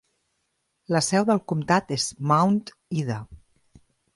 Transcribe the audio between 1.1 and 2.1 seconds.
del comtat és